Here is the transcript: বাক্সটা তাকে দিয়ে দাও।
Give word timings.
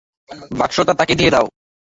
বাক্সটা 0.59 0.93
তাকে 0.93 1.13
দিয়ে 1.15 1.31
দাও। 1.31 1.45